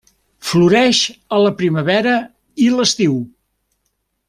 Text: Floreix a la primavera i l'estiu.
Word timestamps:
Floreix 0.51 1.01
a 1.37 1.41
la 1.43 1.51
primavera 1.59 2.15
i 2.65 2.71
l'estiu. 2.79 3.17